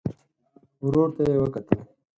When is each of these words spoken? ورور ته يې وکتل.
ورور 0.85 1.09
ته 1.15 1.21
يې 1.29 1.37
وکتل. 1.41 1.79